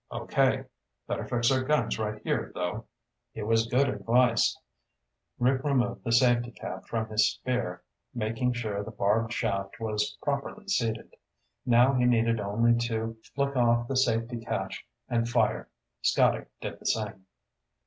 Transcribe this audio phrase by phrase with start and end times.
[0.11, 0.63] "Okay.
[1.07, 2.85] Better fix our guns right here, though."
[3.35, 4.59] It was good advice.
[5.37, 10.67] Rick removed the safety cap from his spear, making sure the barbed shaft was properly
[10.67, 11.13] seated.
[11.67, 15.69] Now he needed only to flick off the safety catch and fire.
[16.01, 17.27] Scotty did the same.